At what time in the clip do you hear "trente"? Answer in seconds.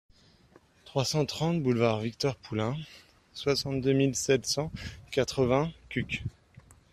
1.27-1.61